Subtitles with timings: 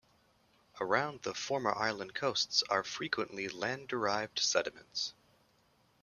[0.79, 5.13] Around the former island coasts are frequently, land-derived sediments.